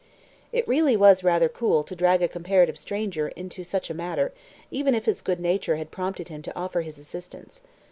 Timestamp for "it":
0.51-0.67